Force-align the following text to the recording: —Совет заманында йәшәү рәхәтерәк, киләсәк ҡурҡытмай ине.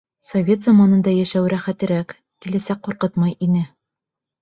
—Совет 0.29 0.63
заманында 0.69 1.13
йәшәү 1.19 1.53
рәхәтерәк, 1.55 2.17
киләсәк 2.47 2.85
ҡурҡытмай 2.91 3.41
ине. 3.51 3.67